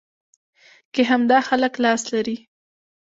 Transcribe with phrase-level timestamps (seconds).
[0.93, 2.37] کې همدا خلک لاس لري.